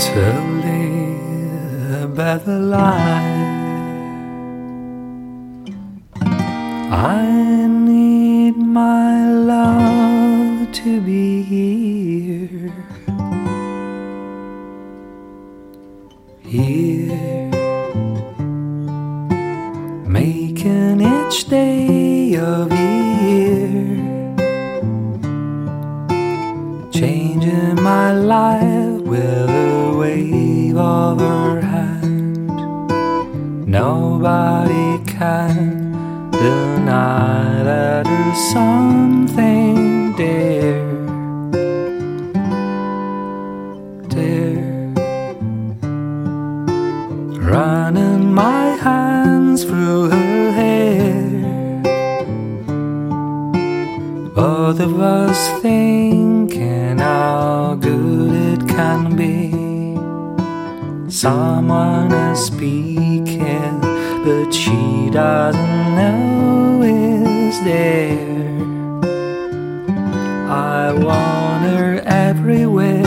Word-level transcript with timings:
to 0.00 0.14
live 0.64 2.02
a 2.02 2.06
better 2.06 2.58
life. 2.60 3.48
I 6.92 7.66
need 7.66 8.56
my 8.56 9.28
love 9.28 10.70
to 10.70 11.00
be 11.00 11.42
here, 11.42 12.72
here, 16.44 17.50
making 20.06 21.00
each 21.00 21.48
day 21.48 22.36
of 22.36 22.72
year, 22.72 23.96
changing 26.92 27.82
my 27.82 28.12
life 28.12 28.87
Nobody 33.68 35.04
can 35.04 35.92
deny 36.32 37.62
that 37.64 38.06
there's 38.06 38.38
something 38.50 40.16
dear, 40.16 40.72
there. 44.08 44.94
Running 47.42 48.32
my 48.32 48.70
hands 48.80 49.64
through 49.64 50.08
her 50.12 50.50
hair, 50.52 51.82
both 54.34 54.80
of 54.80 54.98
us 54.98 55.60
thinking 55.60 56.27
Someone 61.20 62.12
is 62.12 62.46
speaking, 62.46 63.80
but 64.24 64.52
she 64.52 65.10
doesn't 65.10 65.96
know 65.96 66.80
is 66.84 67.60
there. 67.64 68.60
I 70.48 70.92
want 70.92 71.64
her 71.64 72.00
everywhere, 72.06 73.04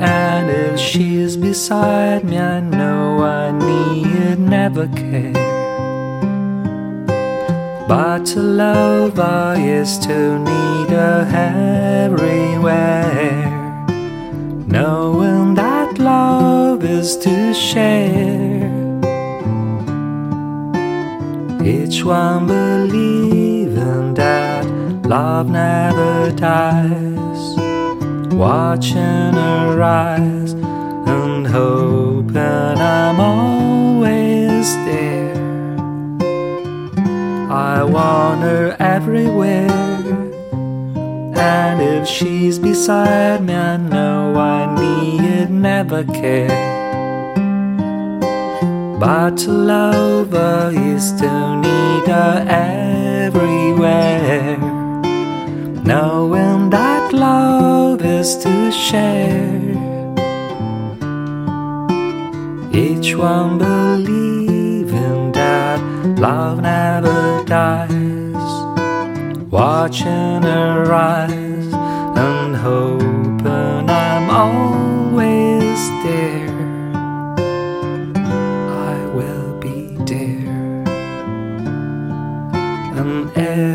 and 0.00 0.50
if 0.50 0.80
she's 0.80 1.36
beside 1.36 2.24
me, 2.24 2.38
I 2.40 2.58
know 2.58 3.22
I 3.22 3.52
need 3.52 4.40
never 4.40 4.88
care. 4.88 5.32
But 7.86 8.26
to 8.32 8.40
love 8.40 9.16
her 9.16 9.54
is 9.56 9.96
to 10.06 10.40
need 10.40 10.90
her 10.90 11.24
everywhere. 12.10 13.11
Is 17.02 17.16
to 17.16 17.52
share. 17.52 18.70
Each 21.64 22.04
one 22.04 22.46
believing 22.46 24.14
that 24.14 24.64
love 25.14 25.48
never 25.50 26.30
dies. 26.30 27.42
Watching 28.32 29.34
her 29.42 29.76
rise 29.76 30.52
and 31.14 31.44
hoping 31.44 32.78
I'm 32.96 33.18
always 33.18 34.68
there. 34.86 35.34
I 37.50 37.82
want 37.82 38.42
her 38.42 38.76
everywhere. 38.78 40.12
And 41.34 41.82
if 41.82 42.06
she's 42.06 42.60
beside 42.60 43.42
me, 43.44 43.54
I 43.54 43.76
know 43.76 44.36
I 44.36 44.60
need 44.80 45.50
never 45.50 46.04
care. 46.04 46.81
But 49.02 49.36
to 49.38 49.50
love 49.50 50.32
is 50.72 51.10
to 51.14 51.56
need 51.56 52.06
her 52.06 52.46
everywhere. 53.26 54.56
Knowing 55.82 56.70
that 56.70 57.12
love 57.12 58.00
is 58.02 58.36
to 58.44 58.70
share. 58.70 59.74
Each 62.72 63.16
one 63.16 63.58
believing 63.58 65.32
that 65.32 65.80
love 66.20 66.62
never 66.62 67.42
dies. 67.44 68.52
Watching 69.50 70.42
her 70.44 70.84
rise 70.84 71.74
and 71.74 72.54
hoping 72.54 73.11
and 83.02 83.36
everywhere, 83.36 83.71